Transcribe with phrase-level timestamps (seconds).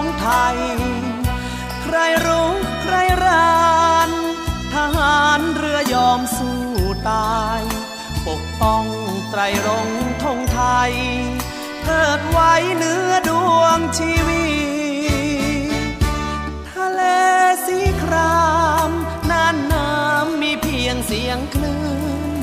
[0.00, 0.58] ของไทย
[1.82, 1.96] ใคร
[2.26, 2.50] รู้
[2.82, 3.60] ใครรา
[4.08, 4.10] น
[4.74, 6.60] ทหารเรือยอมสู้
[7.10, 7.62] ตาย
[8.26, 8.84] ปกป้อง
[9.30, 9.88] ไตรรง
[10.22, 10.92] ทงไทย
[11.84, 14.48] เกิดไว้เนื้อดวงชีวิ
[15.92, 15.94] ต
[16.70, 17.02] ทะเล
[17.66, 18.44] สีครา
[18.88, 18.90] ม
[19.30, 21.82] น่านน้ำมีเพียงเสียงคลื่
[22.40, 22.42] น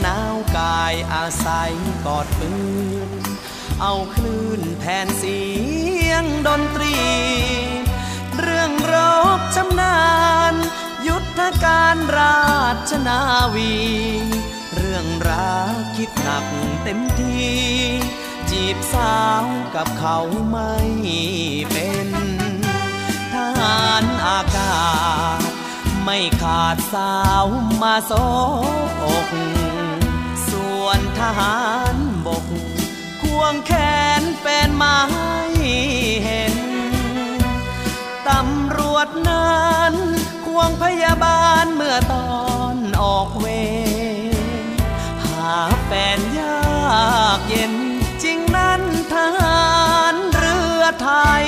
[0.00, 1.72] หนาวกายอาศัย
[2.04, 2.52] กอดปื
[3.08, 3.17] น
[3.80, 5.40] เอาคลื่นแทนเสี
[6.08, 6.96] ยงดนตรี
[8.38, 8.94] เรื่องร
[9.38, 9.98] บชำนา
[10.52, 10.54] ญ
[11.06, 12.46] ยุทธการรา
[12.90, 13.20] ชนา
[13.54, 13.74] วี
[14.74, 16.46] เรื่องรักคิดหนัก
[16.82, 17.48] เต็มที
[18.50, 20.18] จีบสาวกับเขา
[20.50, 20.74] ไม่
[21.72, 22.08] เป็น
[23.32, 24.78] ทหารอากา
[25.38, 25.40] ศ
[26.04, 27.46] ไม่ขาดสาว
[27.82, 28.12] มาโซ
[29.02, 29.28] อก
[30.50, 31.58] ส่วนทหา
[31.94, 31.96] ร
[33.38, 33.72] วงแข
[34.20, 35.38] นแฟนมาให้
[36.24, 36.56] เห็น
[38.28, 39.94] ตำรวจนั้น
[40.46, 42.30] ควงพยาบาลเมื่อตอ
[42.74, 43.46] นออกเว
[44.34, 44.76] ร
[45.24, 47.74] หาแฟนยากเย็น
[48.22, 49.66] จริงนั้นทหา
[50.12, 51.10] รเรือไท
[51.42, 51.46] ย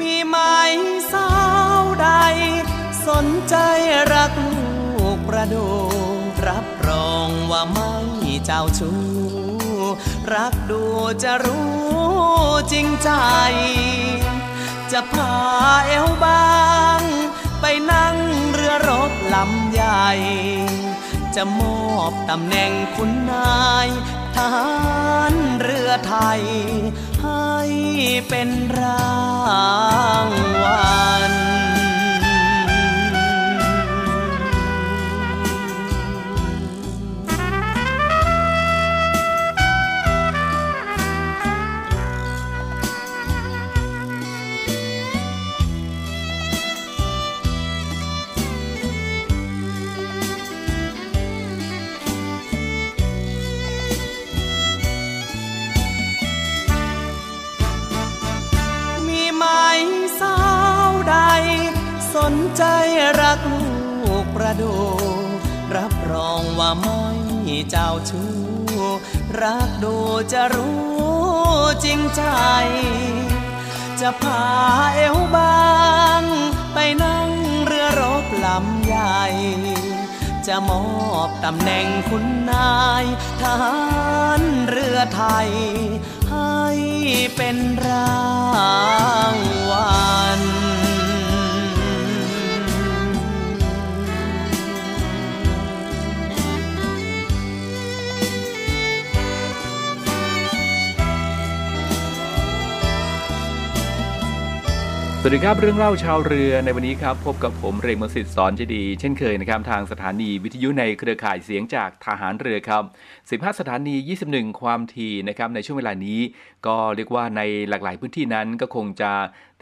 [0.00, 0.36] มีไหม
[1.12, 1.30] สา
[1.80, 2.08] วใด
[3.06, 3.54] สนใจ
[4.12, 5.66] รักลูกประดู
[6.46, 7.92] รับรองว่าไม่
[8.44, 9.45] เจ้าชู้
[10.34, 10.82] รักดู
[11.22, 11.66] จะรู้
[12.72, 13.10] จริงใจ
[14.92, 15.34] จะพา
[15.86, 16.54] เอวบา
[17.00, 17.02] ง
[17.60, 18.16] ไปนั่ง
[18.52, 20.10] เรือรบลำใหญ่
[21.34, 23.88] จะมอบตำแหน่งคุณนาย
[24.36, 24.70] ทหา
[25.32, 26.42] รเรือไทย
[27.22, 27.52] ให้
[28.28, 28.48] เป็น
[28.80, 29.16] รา
[30.26, 30.28] ง
[30.62, 30.96] วั
[31.32, 31.45] ล
[67.70, 68.30] เจ้าชู้
[69.40, 69.96] รักดู
[70.32, 70.86] จะรู้
[71.84, 72.22] จริงใจ
[74.00, 74.44] จะพา
[74.94, 75.64] เอวบา
[76.20, 76.22] ง
[76.74, 77.30] ไปนั่ง
[77.64, 79.22] เรือรบลำใหญ่
[80.46, 80.84] จะมอ
[81.28, 83.04] บตำแหน่งคุณนาย
[83.40, 83.76] ทหา
[84.40, 85.50] รเรือไทย
[86.30, 86.62] ให้
[87.36, 87.56] เป็น
[87.86, 88.16] รา
[89.34, 89.36] ง
[89.70, 89.85] วัล
[105.28, 112.82] วัสดีครับเรื่องเล่าชาวเรือในวันนี้ครับ พบกับผมเรมสิทธิ์สอนเจดี เช่นเคยนะครับทางสถานีวิทยุในเครือข่ายเสียงจากทหารเรือครับ
[113.42, 113.96] 15 สถานี
[114.28, 116.20] 21 ความถี่นะครับในช่วงเวลานี้
[116.66, 119.12] ก็เรียกว่าในหลากหลายพื้นที่นั้นก็คงจะ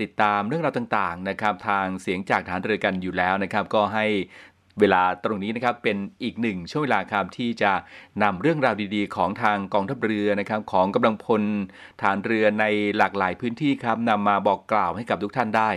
[0.01, 4.07] ติดตามเรื่องราวต่างๆนะครับทางเสียงจากฐานเรือกันอยู่แล้วนะครับ ก็ให้
[4.81, 7.73] เวลาตรงนี้นะครับเป็นอีกหนึ่งช่วงเวลาครับที่จะ
[8.23, 11.43] นำเรื่องราวดีๆ ของทางกองทัพเรือนะครับของกำลังพล
[12.03, 12.65] ฐานเรือใน
[12.97, 15.71] หลากหลายพื้นที่ครับนำมาบอกกล่าวให้กับทุกท่านได้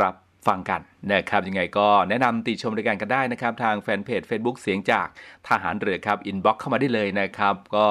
[0.00, 0.14] รับ
[0.46, 0.80] ฟังกัน
[1.12, 5.06] นะครับยังไงก็แนะนำติชมรายการกันได้นะครับ ทางแฟนเพจ Facebook เสียงจาก
[5.48, 7.86] ทหารเรือครับ inbox เข้ามาได้เลยนะครับ ก็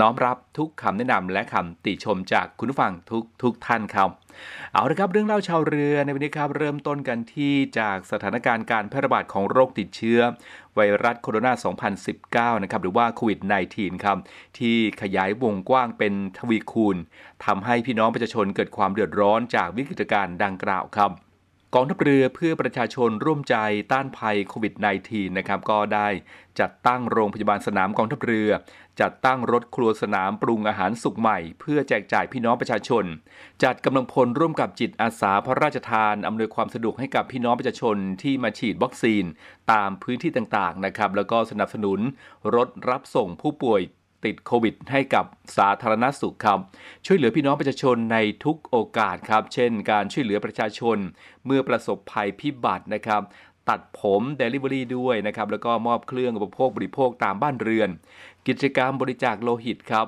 [0.00, 4.08] น้อมรับทุกคำแนะนำและคำติชมจากคุณผู้ฟังทุกทุกท่านครับ
[4.72, 10.20] เอาละครับเรื่องเล่าชาวเรือในวันนี้ครับเริ่มต้นกันที่จากสถานการณ์การแพร่ระบาดของโรคติดเชื้อ
[10.74, 13.40] ไวรัสโคโรนา 2019 นะครับหรือว่าโควิด
[13.72, 14.18] -19 ครับ
[14.58, 16.96] ที่ขยายวงกว้างเป็นทวีคูณ
[17.44, 21.25] ทำให้พี่น้องประชาชนเกิดความเดือดร้อนจากวิกฤตการณ์ดังกล่าวครับ
[21.74, 23.56] กองทัพเรือเพื่อประชาชนร่วมใจ
[23.92, 24.74] ต้านภัยโควิด
[25.06, 26.08] -19 นะครับก็ได้
[26.60, 28.50] จัดตั้งโรงพยาบาลสนามกองทัพเรือ
[29.00, 33.04] จัดตั้งรถครัวสนามปรุงอาหารสุกใหม่ เพื่อแจกจ่ายพี่น้องประชาชน
[33.62, 39.24] จัดกำลังพลร่วมกับจิตอาสาพระราชทานอำนวยความสะดวกให้กับพี่น้องประชาชนที่มาฉีดวัคซีน
[39.72, 42.00] ตามพื้นที่ต่างๆนะครับแล้วก็สนับสนุน
[42.54, 43.80] รถรับส่งผู้ป่วย
[44.24, 45.24] ติดโควิดให้กับ
[45.56, 46.58] สาธารณสุขครับ
[47.06, 50.98] ช่วยเหลือพี่น้องประชาชนในทุกโอกาสครับ เช่น การช่วยเหลือประชาชน
[51.46, 53.22] เมื่อประสบภัยพิบัตินะครับ
[53.68, 57.88] ตัดผมเดลิเวอรี่ด้วยนะครับ แล้วก็มอบเครื่องอุปโภคบริโภคตามบ้านเรือน
[58.46, 60.06] กิจกรรมบริจาคโลหิตครับ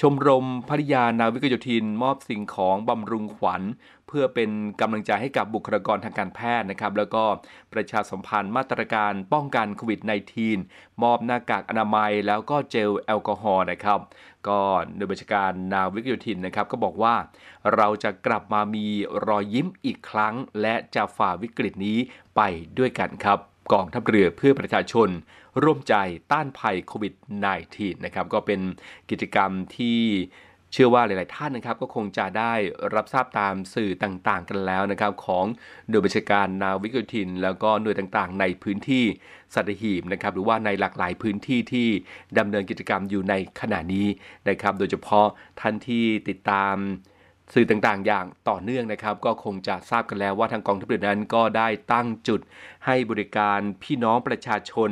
[0.00, 3.62] ชมรมภริยานาวิกโยธิน มอบสิ่งของบำรุงขวัญ
[4.18, 7.24] พื่อเป็นกำลังใจให้กับบุคลากรทางการแพทย์นะครับ แล้วก็
[7.72, 10.00] ประชาสัมพันธ์มาตรการป้องกันโควิด
[10.50, 14.00] -19 มอบหน้ากากอนามัย แล้วก็เจลแอลกอฮอล์นะครับ
[14.48, 14.60] ก็
[14.96, 17.14] โดยบัญชาการนาวิกโยธินนะครับก็บอกว่า
[17.74, 18.86] เราจะกลับมามี
[19.26, 21.98] รอยยิ้มอีกครั้ง และจะฝ่าวิกฤตนี้
[22.36, 22.40] ไป
[22.78, 23.38] ด้วยกันครับ
[23.72, 25.08] กองทัพเรือเพื่อประชาชน
[25.62, 25.94] ร่วมใจ
[26.32, 27.14] ต้านภัยโควิด
[27.58, 28.60] -19 นะครับก็เป็น
[29.10, 30.00] กิจกรรมที่
[30.72, 32.52] เชื่อว่าหลาย ๆ ท่านนะครับก็คงจะได้
[32.94, 35.44] รับทราบตามสื่อต่าง ๆ กันแล้วนะครับ ของ
[35.88, 39.04] โดยบัญชาการนาวิกโยธิน แล้วก็หน่วยต่าง ๆ ในพื้นที่
[39.54, 41.88] สัตหีบนะครับหรือว่าในหลากหลายพื้นที่ที่
[42.38, 44.06] ดำเนินกิจกรรมอยู่ในขณะนี้
[44.48, 45.26] นะครับ โดยเฉพาะ
[45.60, 46.76] ท่านที่ติดตาม
[47.54, 52.40] สื่อต่างๆ อย่างต่อเนื่องนะครับ ก็คงจะทราบกันแล้วว่าทางกองทัพเรือนั้นก็ได้ตั้งจุด
[52.86, 54.90] ให้บริการพี่น้องประชาชน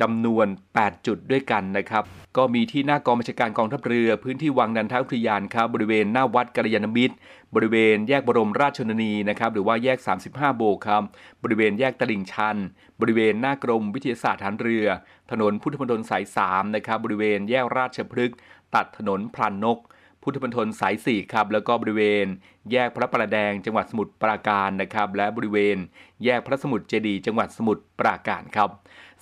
[0.00, 2.04] จำนวน 8 จุดด้วยกันนะครับ
[2.36, 7.14] ก็มีที่หน้ากองบัญชาการกองทัพเรือ พื้นที่วังนันทอุทยานครับบริเวณหน้าวัดกัลยาณมิตร
[7.54, 9.98] บริเวณแยกบรมราชชนนีนะครับหรือว่าแยก
[10.28, 11.02] 35 โบกครับ
[11.42, 12.56] บริเวณแยกตลิ่งชัน
[13.00, 14.86] บริเวณหน้ากรมวิทยาศาสตร์ฐานเรือ
[15.30, 18.38] ถนนพุทธมณฑลสาย3นะครับบริเวณแยกราชพฤกษ์
[18.74, 19.78] ตัดถนนพลานนก
[20.22, 22.26] พุทธมณฑลสาย4ครับแล้วก็บริเวณ
[22.72, 25.76] แยกพระประแดงจังหวัดสมุทรปราการนะครับ และบริเวณ
[26.24, 28.70] แยกพระสมุทรเจดีจังหวัดสมุทรปราการครับ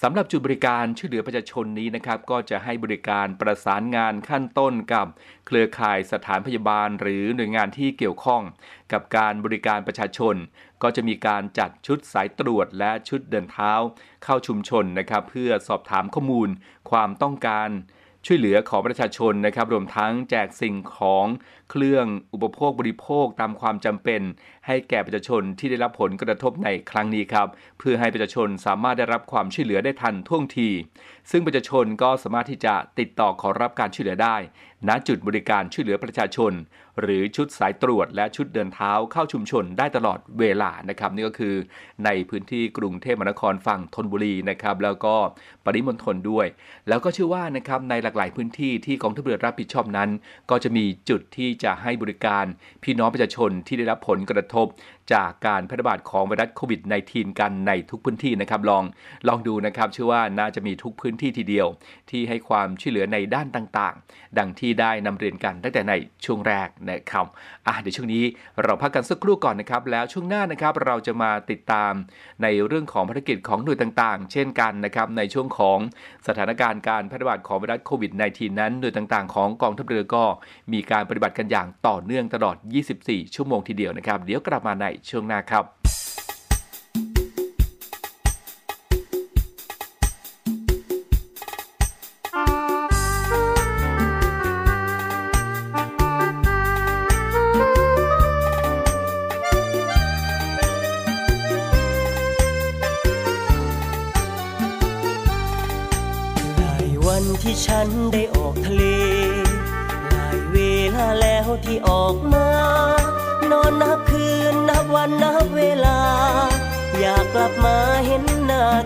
[0.03, 5.07] สำหรับจุดบริการช่วยเหลือประชาชนนี้นะครับ ก็จะให้บริการประสานงานขั้นต้นกับ
[5.47, 8.43] เครือข่ายสถานพยาบาล หรือหน่วยงานที่เกี่ยวข้อง
[8.93, 10.35] กับการบริการประชาชน
[10.83, 13.73] ก็จะมีการจัดชุดสายตรวจและชุดเดินเท้า
[14.25, 16.49] เข้าชุมชนนะครับ เพื่อสอบถามข้อมูล
[16.91, 17.71] ความต้องการ
[18.31, 21.27] ช่วยเหลือของประชาชนนะครับ รวมทั้งแจกสิ่งของ
[21.71, 24.23] เครื่องอุปโภคบริโภคตามความจำเป็น
[24.69, 27.49] ให้แก่ประชาชนที่ได้รับผลกระทบในครั้งนี้ครับ
[27.79, 30.69] เพื่อให้ประชาชนสามารถได้รับความช่วยเหลือได้ทันท่วงที
[31.31, 34.37] ซึ่งประชาชนก็สามารถที่จะติดต่อขอรับการช่วยเหลือได้
[34.89, 36.53] ณจุดบริการช่วยเหลือประชาชน
[37.01, 41.55] หรือชุดสายตรวจและชุดเดินเท้าเข้าชุมชนได้ตลอดเวลานะครับนี่ก็คือ
[42.05, 45.15] ในพื้นที่กรุงเทพมหานครฝั่งธนบุรีนะครับแล้วก็
[45.65, 46.47] ปริมณฑลด้วย
[46.89, 50.11] แล้วก็เชื่อว่านะครับในหลากหลายพื้นที่ที่กองทัพเรือรับผิดชอบนั้น
[50.51, 52.45] ก็จะมีจุดที่จะให้บริการ
[52.83, 54.58] พี่น้องประชาชนที่ได้รับผลกระทบ
[55.13, 58.83] จากการแพร่ระบาดของไวรัสโควิด -19 กันในทุกพื้นที่นะครับลอง
[59.29, 61.67] ลองดูนะครับเชื่อว่าน่าจะมีทุกพื้นที่ทีเดียว
[62.11, 65.93] ที่ให้ความช่วยเหลือในด้านต่างๆ ดังที่ได้นำเรียนกันตั้งแต่ใน
[66.25, 67.27] ช่วงแรกนะครับ
[67.67, 68.25] อะเดี๋ยวช่วงนี้
[68.63, 71.93] เราพักกันสักครู่ก่อนนะครับแล้วช่วงหน้านะครับเราจะมาติดตาม
[72.43, 75.79] ในเรื่องของภารกิจของหน่วยต่างๆ เช่นกันนะครับในช่วงของ
[76.27, 80.25] สถานการณ์การแพร่ระบาดของไวรัสโควิด -19 นั้นหน่วยต่างๆ ของกองทัพเรือก็
[80.73, 82.57] มีการปฏิบัติกันอย่างต่อเนื่องตลอด
[82.97, 86.08] 24 ชั่วโมงทีเดียวนะครับ เดี๋ยวกลับมาในช่วงหน้าครับ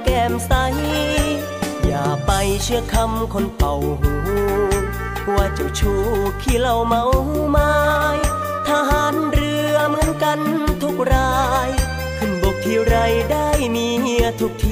[0.05, 0.53] แก้มใส
[1.87, 2.31] อย่าไป
[2.63, 4.13] เชื่อคำคนเป่าหู
[5.35, 6.01] ว่าเจ้าชู้
[6.43, 7.05] ขี้เหล้าเมา
[7.51, 7.75] ไม้
[8.69, 10.41] ทหารเรือเหมือนกัน
[10.83, 11.69] ทุกราย
[12.19, 12.97] ขึ้นบกที่ไร
[13.33, 14.67] ได้มีเมียทุกท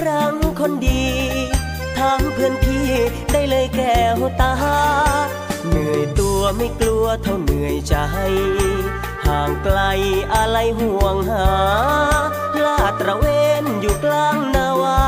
[0.00, 1.04] ครั้งคนดี
[1.96, 2.86] ถามเพื่อนพี่
[3.32, 4.52] ได้เลยแก้วตา
[5.66, 7.94] เหนื่อยตัวไม่กลัวเท่าเหนื่อยใจ
[9.26, 9.78] ห่างไกล
[10.34, 11.48] อะไรห่วงหา
[12.64, 13.24] ลาดตระเว
[13.62, 15.02] นอยู่กลางนาวา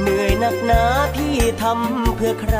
[0.00, 0.82] เหนื่อยนักหนา
[1.14, 2.56] พี่ทำเพื่อใคร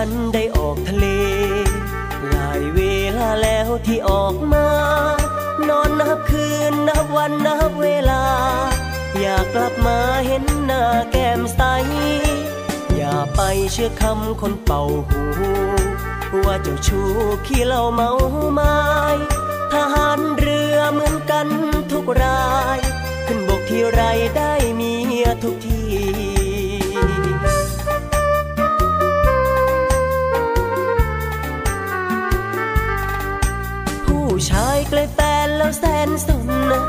[0.00, 1.06] ฉันได้ออกทะเล
[2.28, 2.80] หลายเว
[3.18, 4.68] ลาแล้วที่ออกมา
[5.68, 8.24] นอนนับคืนนับวันนับเวลา
[9.20, 11.60] อยากกลับมาเห็นหน้าแก้มใส
[12.96, 13.40] อย่าไป
[13.72, 15.22] เชื่อคำคนเป่าหู
[16.44, 17.08] ว่าเจ้าชู้
[17.46, 18.10] ขี้เหล้าเมา
[18.52, 18.78] ไม้
[19.72, 21.48] ทหารเรือเหมือนกัน
[21.92, 22.78] ทุกราย
[23.26, 24.02] ขึ้นบกที่ไร
[24.36, 36.82] ได้เมียทุกทีายใกล้แฟนแล้วแสนสนนะ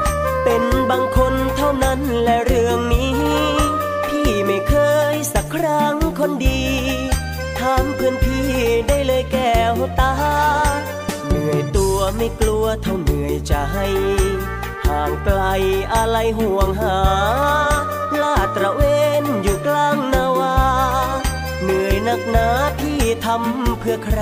[0.44, 3.14] เป็นบางคนเท่านั้นและเรื่องนี้
[4.08, 4.76] พี่ไม่เค
[5.14, 6.64] ยสักครั้งคนดี
[7.60, 8.48] ถามเพื่อนพี่
[8.88, 10.14] ได้เลยแก้วตา
[11.28, 13.56] เหนื่อยตัวไม่กลัวเท่าเหนื่อยใจ
[14.86, 15.42] ห่างไกล
[15.94, 17.00] อะไรห่วงหา
[18.22, 18.82] ลาตระเว
[19.24, 20.58] นอยู่กลางนาวา
[21.64, 22.48] เหนื่อยนักหนา
[22.80, 24.22] พี่ทำเพื่อใคร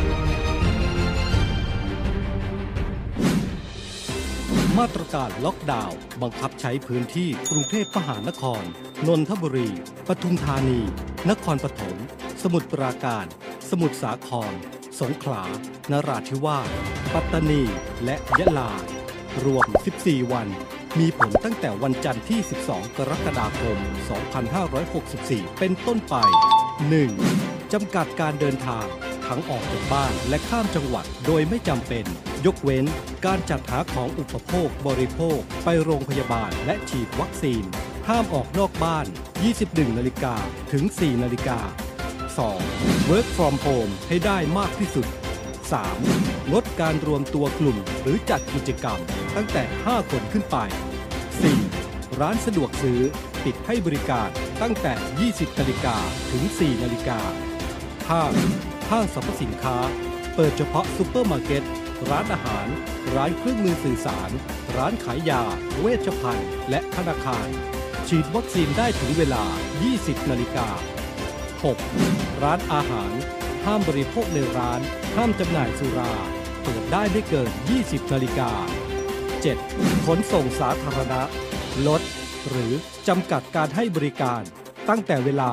[4.81, 8.63] มาตรการล็อกดาวน์บังคับใช้พื้นที่กรุงเทพมหานคร
[9.07, 9.69] นนทบุรี
[10.07, 10.79] ปทุมธานี
[11.29, 11.97] นครปฐม
[12.43, 13.25] สมุทรปราการ
[13.69, 14.53] สมุทรสาคร
[14.99, 15.43] สงขลา
[15.91, 16.69] นราธิวาส
[17.13, 17.63] ปัตตานี
[18.05, 18.71] และยะลา
[19.45, 19.67] รวม
[19.99, 20.47] 14 วัน
[20.99, 23.77] มีผลตั้งแต่วันจันทร์ที่ 12 กรกฎาคม
[24.89, 26.15] 2564 เป็นต้นไป
[26.95, 27.73] 1.
[27.73, 28.85] จำกัดการเดินทาง
[29.31, 32.05] ทั้งออกจากบ้านและข้ามจังหวัดโดยไม่จำเป็น
[32.45, 32.85] ยกเว้น
[33.25, 37.63] การจัดหาของอุปโภคบริโภค ไปโรงพยาบาลและฉีดวัคซีน
[38.09, 39.05] ห้ามออกนอกบ้าน
[39.51, 40.35] 21นาฬิกา
[40.71, 41.59] ถึง 4นาฬิกา
[42.35, 43.09] 2.
[43.09, 45.07] Work from home ให้ได้มากที่สุด
[45.79, 46.51] 3.
[46.51, 48.99] งดการรวมตัวกลุ่มหรือจัดกิจกรรม
[49.35, 50.57] ตั้งแต่ 5 คนขึ้นไป
[51.39, 52.19] 4.
[52.19, 53.01] ร้านสะดวกซื้อ
[53.43, 54.29] ปิดให้บริการ
[54.61, 54.93] ตั้งแต่
[55.29, 55.95] 20นาฬิกา
[56.31, 57.19] ถึง 4 นาฬิกา
[58.09, 58.33] ห้าง
[58.91, 59.77] ห้างสรรพสินค้า
[60.35, 61.63] เปิดเฉพาะซูเปอร์มาร์เก็ต
[62.09, 62.67] ร้านอาหาร
[63.15, 64.31] ร้านเครื่องมือสื่อสาร
[64.77, 65.43] ร้านขายยา
[65.79, 67.47] เวชภัณฑ์ และธนาคาร
[68.07, 69.43] ฉีดวัคซีนได้ถึงเวลา
[69.87, 70.67] 20 นาฬิกา
[71.75, 72.43] 6.
[72.43, 73.11] ร้านอาหาร
[73.65, 74.81] ห้ามบริโภคในร้าน
[75.15, 76.13] ห้ามจำหน่ายสุรา
[76.63, 77.49] เปิดได้ไม่เกิน
[77.81, 78.51] 20 นาฬิกา
[79.29, 80.05] 7.
[80.05, 81.21] ขนส่งสาธารณะ
[81.87, 82.01] ลด
[82.49, 82.73] หรือ
[83.07, 84.41] จำกัดการให้บริการ
[84.89, 85.51] ตั้งแต่เวลา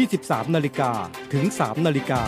[0.00, 0.92] 23 นาฬิกา
[1.32, 2.22] ถึง 3 นาฬิกา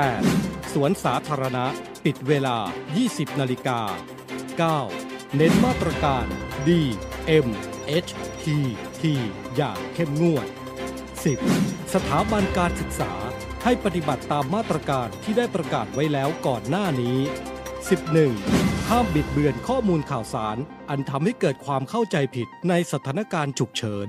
[0.00, 0.72] 8.
[0.72, 1.64] สวนสาธารณะ
[2.04, 2.56] ปิดเวลา
[2.98, 3.80] 20 นาฬิกา
[4.78, 5.36] 9.
[5.36, 6.26] เน้นมาตรการ
[6.66, 6.70] D
[7.46, 7.48] M
[8.06, 8.10] H
[8.42, 8.44] T
[9.00, 9.02] T
[9.56, 10.46] อย่างเข้มงวด
[11.20, 11.94] 10.
[11.94, 13.12] สถาบันการศึกษา
[13.64, 17.18] ให้ปฏิบัติตามมาตรการที่ได้ประกาศไว้แล้วก่อนหน้านี้
[18.04, 18.88] 11.
[18.90, 20.56] ห้ามบิดเบือนข้อมูลข่าวสาร
[20.90, 24.08] อันทำให้เกิดความเข้าใจผิดในสถานการณ์ฉุกเฉิน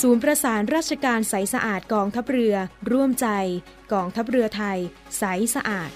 [0.00, 2.54] ศูนย์ประสานราชการใสสะอาดกองทัพเรือ
[2.92, 3.28] ร่วมใจ
[3.92, 4.78] กองทัพเรือไทย
[5.18, 5.90] ใสสะอาด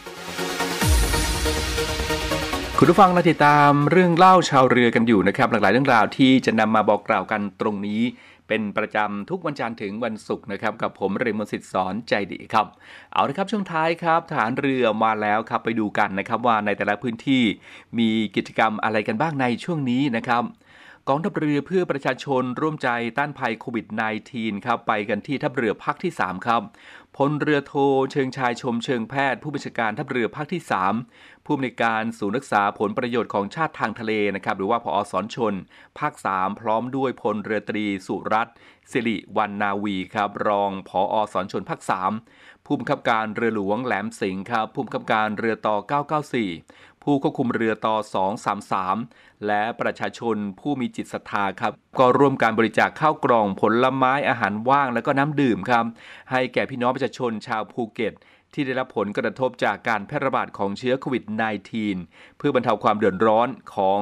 [2.79, 8.03] คุณผู้ฟังมาติดตามเรื่องเล่าชาวเรือกันอยู่นะครับ หลากหลายเรื่องราวที่จะนำมาบอกกล่าวกันตรงนี้
[8.49, 12.67] เป็นประจำทุกวันจันทร์ถึงวันศุกร์นะครับ กับผมเรมนสิทธิ์สอนใจดีครับ
[13.13, 17.45] เอาละครับช่วงท้ายครับฐานเรือมาแล้วครับไปดูกันนะครับว่าในแต่ละพื้นที่
[17.99, 20.43] มีกิจกรรมอะไรกันบ้างในช่วงนี้นะครับ
[21.11, 23.87] กองทัพเรือเพื่อประชาชนร่วมใจต้านภัยโควิด
[24.27, 26.63] -19 ครับไปกันที่ทัพเรือภาคที่ 3 ครับ
[27.17, 27.75] พลเรือโท
[28.13, 30.63] เชิงชายชมเชิงแพทย์ ผู้บัญชาการทัพเรือภาคที่
[31.05, 35.55] 3 ผู้อำนวยการศูนย์รักษาผลประโยชน์ของชาติทางทะเลนะครับหรือว่าพอสอนชน
[35.99, 38.55] ภาค 3 พร้อมด้วยพลเรือตรีสุรัตน์
[38.91, 41.81] สิริวันนาวีครับรองพอสอนชนภาค
[42.23, 45.77] 3 ผู้บังคับการเรือหลวงแหลมสิงห์ครับผู้บังคับการเรือต่อ
[46.41, 47.97] 994 ผู้ควบคุมเรือต่อ
[48.73, 55.85] 233 และประชาชนผู้มีจิตศรัทธาครับ ก็ร่วมการบริจาคข้าวกล่องผลไม้อาหารว่างและก็น้ำดื่มครับ
[56.31, 58.15] ให้แก่พี่น้องประชาชนชาวภูเก็ต
[58.55, 61.25] ที่ได้รับผลกระทบจากการแพร่ระบาดของเชื้อโควิด
[61.81, 64.01] -19 เพื่อบรรเทาความเดือดร้อนของ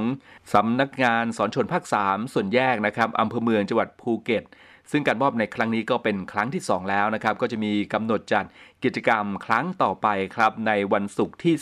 [0.52, 4.44] สำนักงานสอนชนภาค 3 ส่วนแยกนะครับอำเภอเมืองจังหวัดภูเก็ต
[4.90, 8.44] ซึ่งการมอบในครั้งนี้ก็เป็นครั้งที่ 2 แล้วนะครับ ก็จะมีกำหนดจัด
[8.84, 11.54] กิจกรรมครั้งต่อไปครับ ในวันศุกร์ที่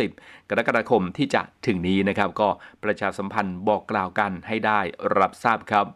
[0.00, 2.48] 30 กรกฎาคมที่จะถึงนี้นะครับ ก็
[2.84, 4.80] ประชาสัมพันธ์บอกกล่าวกันให้ได้
[5.18, 5.86] รับทราบครับ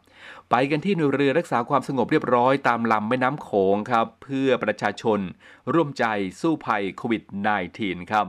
[0.51, 5.21] ไปกันที่หน่วยเรือรักษาความสงบเรียบร้อยตามลำแม่น้ำโขงครับ เพื่อประชาชน
[5.73, 6.05] ร่วมใจ
[6.41, 7.23] สู้ภัยโควิด
[7.67, 8.27] -19 ครับ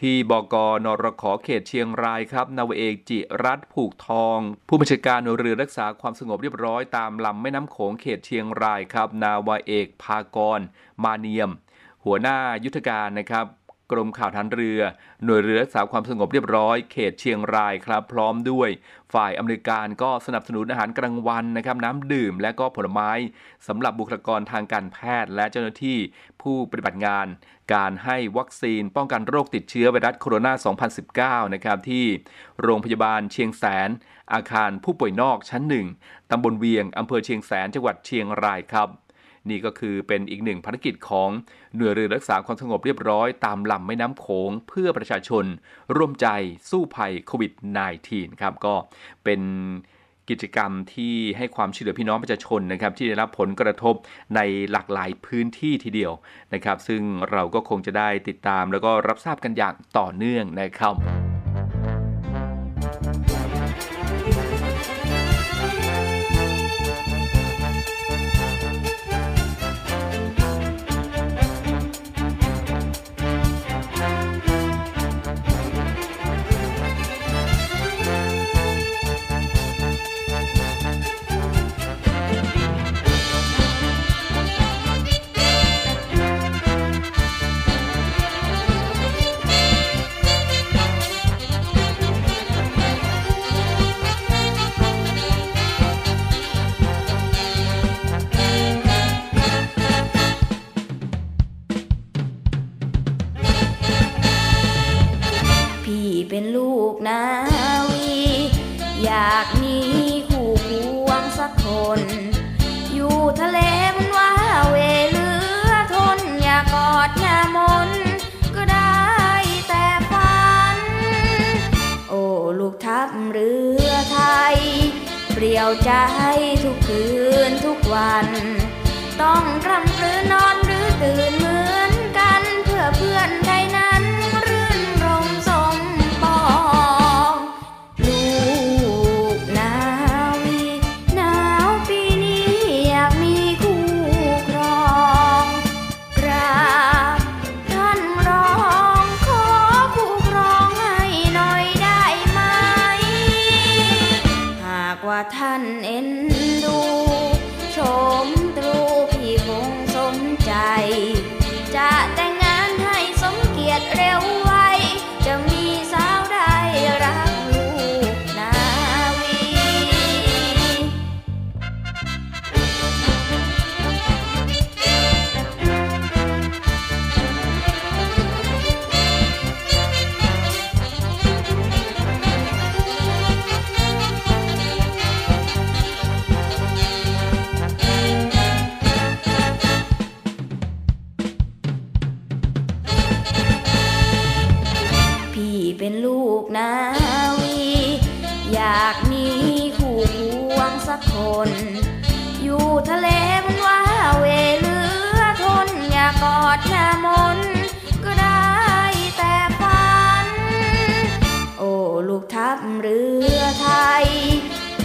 [0.00, 10.60] ที่บกนรขอเขตเชียงรายครับนาวเอกจิรัตผูกทอง ผู้บัญชาการหน่วยเรือรักษาความสงบเรียบร้อยตามลำแม่น้ำโขงเขตเชียงรายครับ นาวเอกพากร
[11.04, 11.50] มาเนียม
[12.04, 13.46] หัวหน้ายุทธการนะครับ
[13.92, 14.80] กรมข่าวทันเรือ
[15.24, 18.68] หน่วยเรือรักษาความสงบเรียบร้อย เขตเชียงรายครับ พร้อมด้วย
[19.14, 23.10] ฝ่ายอเมริการก็สนับสนุนอาหารกลางวันนะครับน้ำดื่มและก็ผลไม้
[23.68, 25.98] สำหรับบุคลากรทางการแพทย์และเจ้าหน้าที่
[26.42, 27.26] ผู้ปฏิบัติงาน
[27.74, 32.04] การให้วัคซีนป้องกันโรคติดเชื้อไวรัสโคโรนา 2019 นะครับที่
[32.62, 33.90] โรงพยาบาลเชียงแสน
[34.32, 35.86] อาคารผู้ป่วยนอกชั้นหนึ่ง
[36.30, 38.88] ตำบลเวียงอำเภอเชียงแสนจังหวัดเชียงรายครับ
[39.48, 41.28] นี่ก็คือเป็นอีกหนึ่งภารกิจของ
[41.76, 45.44] หน่วยเรือรักษาความสงบเรียบร้อยตามลำแม่น้ำโขงเพื่อประชาชน
[45.96, 46.26] ร่วมใจ
[46.70, 47.52] สู้ภัยโควิด
[47.96, 48.74] -19 ครับก็
[49.24, 49.40] เป็น
[50.30, 53.94] กิจกรรมที่ให้ความช่วยเหลือพี่น้องประชาชนนะครับที่ได้รับผลกระทบ
[54.36, 54.40] ใน
[54.72, 56.12] หลากหลายพื้นที่ทีเดียว
[56.54, 61.31] นะครับ ซึ่งเราก็คงจะได้ติดตามแล้วก็รับทราบกันอย่างต่อเนื่องนะครับ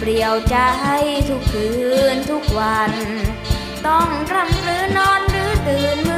[0.08, 0.56] เดียวใจ
[1.28, 1.68] ทุกคื
[2.14, 2.92] นทุกวัน
[3.86, 6.17] ต้องรำหรือนอนหรือตื่นมื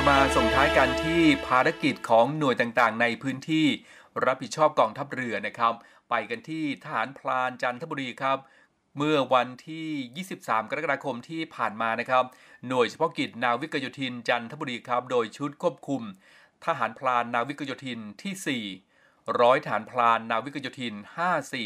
[0.00, 3.66] จะมาส่งท้ายกันที่ภารกิจของหน่วยต่างๆ ในพื้นที่
[4.24, 5.74] รับผิดชอบกองทัพเรือนะครับ
[6.10, 8.38] ไปกันที่ทหารพลานจันทบุรีครับ
[8.96, 12.24] เมื่อวันที่ 23 กรกฎาคมที่ผ่านมานะครับ
[12.68, 16.02] หน่วยเฉพาะกิจนาวิกโยธินจันทบุรีครับ โดยชุดควบคุม
[16.64, 18.62] ทหารพลานนาวิกโยธินที่
[19.02, 20.94] 4 ร้อยทหารพลานนาวิกโยธิน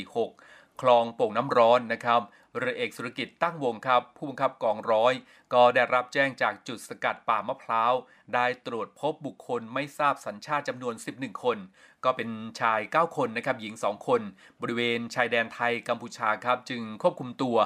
[0.04, 2.20] 546 คลองโป่งน้ำร้อนนะครับ
[2.58, 5.12] เรือเอกสุรกิจตั้งวงครับ ผู้บังคับกองร้อย
[5.54, 7.92] ก็ได้รับแจ้งจากจุดสกัดป่ามะพร้าว
[8.34, 11.58] ได้ตรวจพบบุคคลไม่ทราบสัญชาติจำนวน 11 คน
[12.04, 14.20] ก็เป็นชาย 9 คนนะครับหญิง 2 คน
[14.60, 17.56] บริเวณชายแดนไทยกัมพูชาครับ จึงควบคุมตัว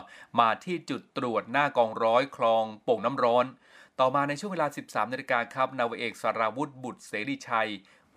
[0.41, 3.47] มาที่จุดตรวจหน้ากองร้อยคลองโป่งน้ำร้อน
[4.01, 7.71] ต่อมาในช่วงเวลา 13นาฬิกาครับนาวเอกสราวุธบุตรเสรีชัย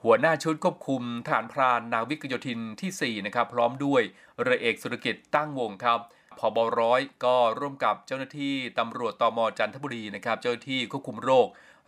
[0.03, 4.01] หัวหน้าชุดควบคุมฐานพรานนาวิกโยธินที่ 4 นะครับ พร้อมด้วย
[4.41, 5.99] เรือเอกสุรกิจตั้งวงครับ
[6.37, 11.47] พอบร้อยก็ร่วมกับเจ้าหน้าที่ตำรวจตมจันทบุรีนะครับ เจ้าหน้าที่ควบคุมโรค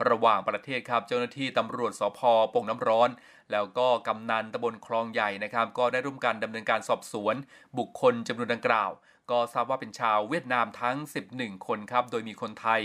[0.10, 2.20] ระหว่างประเทศครับ เจ้าหน้าที่ตำรวจสพ
[2.52, 3.10] โป่งน้ำร้อน
[3.52, 7.36] แล้วก็กำนันตำบลคลองใหญ่นะครับ ก็ได้ร่วมกันดำเนินการสอบสวน
[7.78, 8.92] บุคคลจำนวนดังกล่าว
[9.32, 10.98] ก็ทราบว่าเป็นชาวเวียดนามทั้ง
[11.32, 12.82] 11 คนครับ โดยมีคนไทย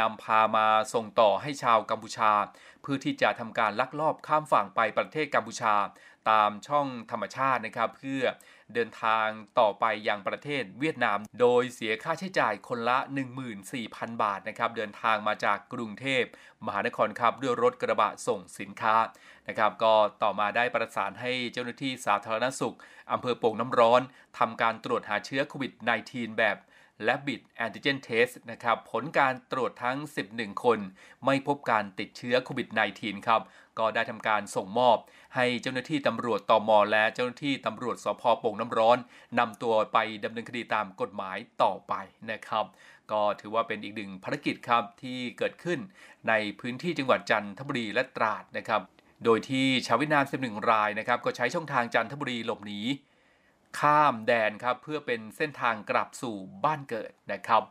[0.00, 2.32] นำพามาส่งต่อให้ชาวกัมพูชา
[2.82, 5.74] เพื่อที่จะทำการลักลอบข้ามฝั่งไปประเทศกัมพูชา
[6.30, 8.22] ตามช่องธรรมชาตินะครับ เพื่อ
[8.74, 9.28] เดินทาง
[9.60, 12.98] ต่อไปยังประเทศเวียดนาม โดยเสียค่าใช้จ่ายคนละ
[13.60, 16.24] 14,000 บาทนะครับเดินทางมาจากกรุงเทพ
[16.66, 18.96] มหานครครับด้วยรถกระบะส่งสินค้า
[19.48, 22.76] นะครับก็ต่อมาได้ประสานให้เจ้าหน้าที่สาธารณสุข
[23.12, 24.02] อำเภอโป่งน้ำร้อน
[24.38, 25.72] ทำการตรวจหาเชื้อโควิด
[26.06, 26.56] -19 แบบ
[27.04, 29.98] และบิดแอนติเจนเทสนะครับผลการตรวจทั้ง
[30.30, 30.78] 11 คน
[31.24, 33.42] ไม่พบการติดเชื้อโควิด -19 ครับ
[33.78, 34.96] ก็ได้ทำการส่งมอบ
[35.34, 38.98] ให้เจ้าหน้าที่ตำรวจตมและเจ้าหน้าที่ตำรวจสพโป่งน้ำร้อน
[39.38, 41.94] นำตัวไปดำเนินคดีตามกฎหมายต่อไป
[42.30, 42.64] นะครับ
[43.10, 45.78] ก็ถือว่าเป็นอีกหนึ่งภารกิจครับที่เกิดขึ้น
[46.28, 48.82] ในพื้นที่จังหวัดจันทบุรีและตราดนะครับ
[49.24, 52.80] โดยที่ชาวเวียดนาม11รายนะครับก็ใช้ช่องทางจันทบุรีหลบหนี
[53.80, 57.62] ข้ามแดนครับเพื่อเป็นเส้นทางกลับสู่บ้านเกิดนะครับ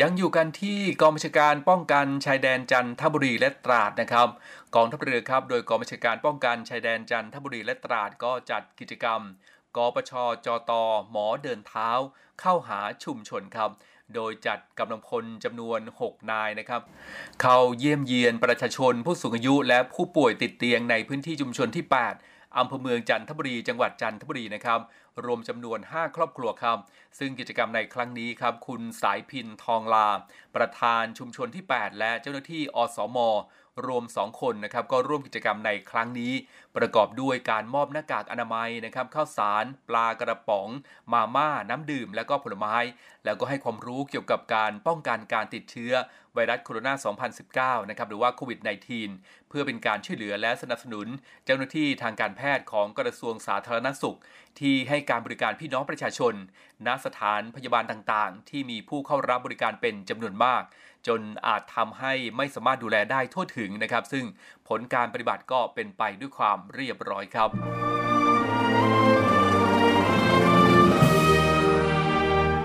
[0.00, 4.28] ยังอยู่กันที่กองบัญชาการป้องกันชายแดนจันทบุรีและตราดนะครับ
[4.74, 9.20] กองทัพเรือครับโดยกองบัญชาการป้องกันชายแดนจันทบุรีและตราดก็จัดกิจกรรม
[9.76, 10.12] กปช
[10.46, 10.72] จต
[11.10, 11.90] หมอเดินเท้า
[12.40, 13.70] เข้าหาชุมชนครับ
[14.14, 16.82] โดยจัดกำลังพลจำนวน 6 นายนะครับ
[17.40, 24.80] เข้าเยี่ยมเยียนประชาชนผู้สูงอายุและผู้ป่วยติดเตียงในพื้นที่ชุมชนที่ 8 อำเภอเมืองจันทบุรี จังหวัดจันทบุรีนะครับ
[25.24, 26.78] รวมจำนวน 5 ครอบครัวครับ
[27.18, 30.08] ซึ่งกิจกรรมในครั้งนี้ครับ คุณสายพินทองลา
[30.56, 33.18] ประธานชุมชนที่ 8 และเจ้าหน้าที่อสม
[33.86, 36.32] รวม 2 คนนะครับก็ร่วมกิจกรรมในครั้งนี้
[36.76, 40.68] ประกอบด้วยการมอบหน้ากากอนามัยนะครับข้าวสาร ปลากระป๋อง
[41.12, 42.76] มาม่า น้ำดื่ม และก็ผลไม้
[43.24, 45.92] แล้วก็ให้ความรู้เกี่ยวกับการป้องกันการติดเชื้อ
[46.34, 48.60] ไวรัสโคโรนา 2019 นะครับหรือว่าโควิด
[49.04, 51.06] -19 เพื่อเป็นการช่วยเหลือและสนับสนุน
[51.44, 54.18] เจ้าหน้าที่ทางการแพทย์ของกระทรวงสาธารณสุข
[54.60, 56.34] ที่ให้การบริการพี่น้องประชาชน
[56.86, 60.62] ณ สถานพยาบาลต่างๆ ที่มีผู้เข้ารับบริการเป็นจำนวนมาก
[61.06, 64.24] จนอาจทำให้ไม่สามารถดูแลได้ทั่วถึงนะครับ ซึ่ง
[64.68, 67.50] ผลการปฏิบัติก็เป็นไปด้วยความเรียบร้อยครับ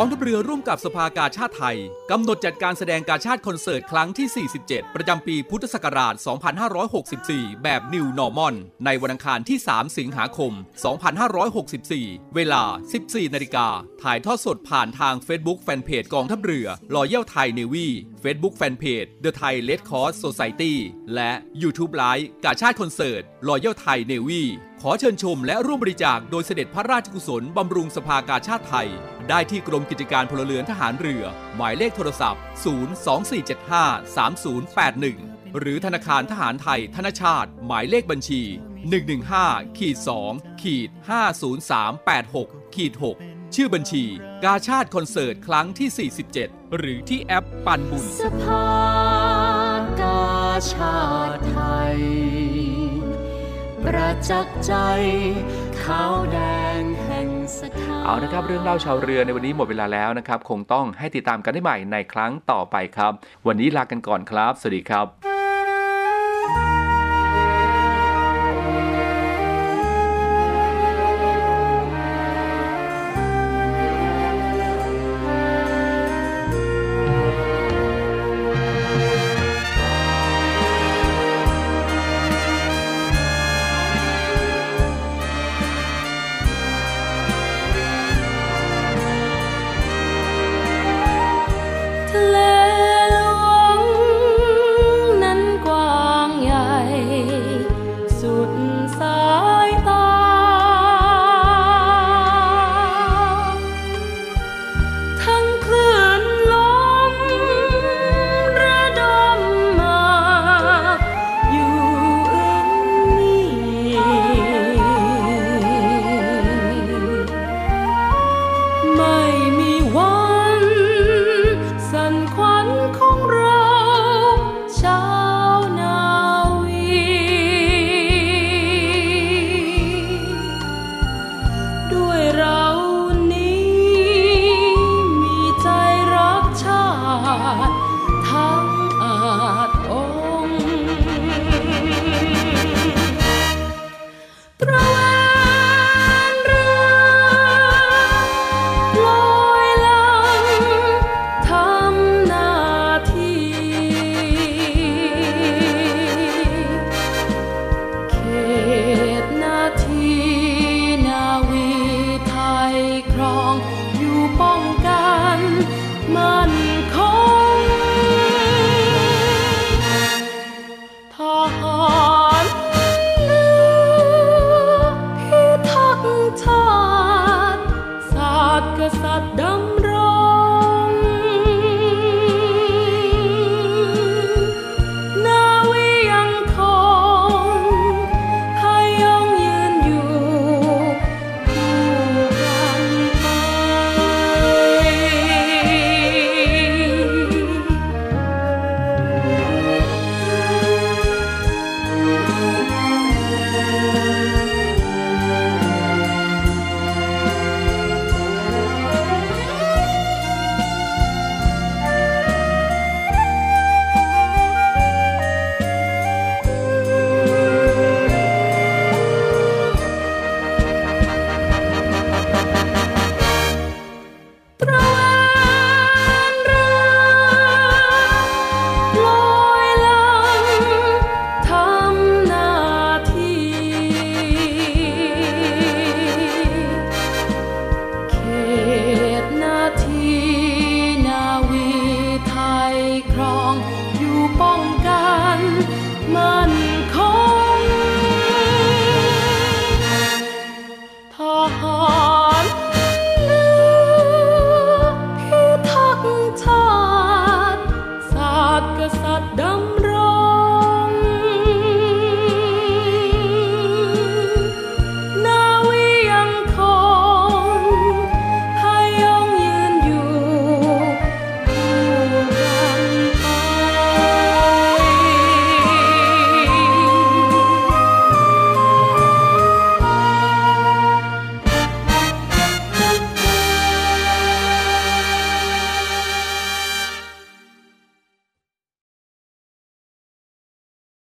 [0.00, 1.78] องทัพเรือร่วมกับสภากาชาติไทย
[2.10, 6.14] กำหนดจัดการแสดงกาชาติคอนเสิร์ตครั้งที่ 47 ประจำปีพุทธศักราช
[6.88, 10.52] 2564 แบบ New Normal ในวันอังคารที่ 3 สิงหาคม
[11.62, 12.62] 2564 เวลา
[12.98, 13.66] 14 นาฬิกา
[14.02, 17.88] ถ่ายทอดสดผ่านทาง Facebook Fanpage กองทัพเรือ Royal Thai Navy
[18.22, 20.74] Facebook Fanpage The Thai Red Cross Society
[21.14, 21.32] และ
[21.62, 24.42] YouTube Live กาชาติคอนเสิร์ต Royal Thai Navy
[24.82, 28.90] ขอเชิญชมและร่วมบริจาคโดยเสด็จพระราชกุศลบำรุงสภากาชาติไทย
[29.28, 31.24] ได้ที่กรมกิจการพลเรือนทหารเรือ
[31.56, 32.42] หมายเลขโทรศัพท์
[34.98, 38.42] 024753081 หรือธนาคารทหารไทย ธนชาติ หมายเลขบัญชี
[39.10, 39.96] 115ขีด
[40.28, 40.88] 2ขีด
[41.62, 42.92] 50386ขีด
[43.24, 44.04] 6ชื่อบัญชี
[44.44, 48.66] กาชาติคอนเสิร์ตครั้งที่ 47 หรือที่แอปปันบุญสภา
[50.00, 50.28] กา
[50.72, 50.98] ชา
[51.36, 51.58] ติไท
[51.94, 51.98] ย
[53.84, 54.74] ประจักษ์ใจ
[55.82, 56.38] ขาวแด
[56.80, 57.08] งแห
[58.04, 63.12] เอาละครับเรื่องเล่าชาวเรือในวันนี้หมดเวลาแล้วนะครับ คงต้องให้ติดตามกันได้ใหม่ในครั้งต่อไปครับ
[63.46, 66.77] วันนี้ลากันก่อนครับ สวัสดีครับ